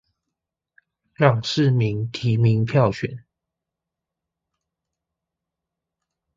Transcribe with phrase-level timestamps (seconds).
[1.13, 3.23] 讓市民提名票選